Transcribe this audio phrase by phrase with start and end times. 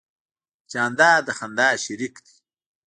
[0.71, 2.35] جانداد د خندا شریک دی.